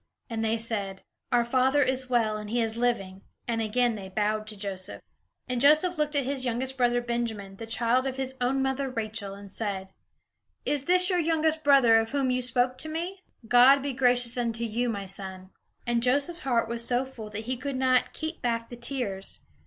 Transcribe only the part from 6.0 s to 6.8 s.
at his younger